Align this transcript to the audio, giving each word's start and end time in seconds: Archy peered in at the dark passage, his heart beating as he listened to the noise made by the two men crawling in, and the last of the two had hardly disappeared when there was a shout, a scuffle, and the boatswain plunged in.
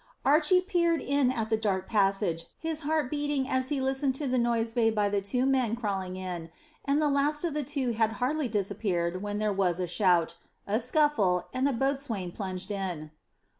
Archy 0.25 0.61
peered 0.61 0.99
in 0.99 1.29
at 1.31 1.51
the 1.51 1.55
dark 1.57 1.87
passage, 1.87 2.47
his 2.57 2.79
heart 2.79 3.11
beating 3.11 3.47
as 3.47 3.69
he 3.69 3.79
listened 3.79 4.15
to 4.15 4.25
the 4.25 4.39
noise 4.39 4.75
made 4.75 4.95
by 4.95 5.07
the 5.07 5.21
two 5.21 5.45
men 5.45 5.75
crawling 5.75 6.15
in, 6.15 6.49
and 6.83 6.99
the 6.99 7.07
last 7.07 7.43
of 7.43 7.53
the 7.53 7.61
two 7.61 7.91
had 7.91 8.13
hardly 8.13 8.47
disappeared 8.47 9.21
when 9.21 9.37
there 9.37 9.53
was 9.53 9.79
a 9.79 9.85
shout, 9.85 10.37
a 10.65 10.79
scuffle, 10.79 11.45
and 11.53 11.67
the 11.67 11.71
boatswain 11.71 12.31
plunged 12.31 12.71
in. 12.71 13.11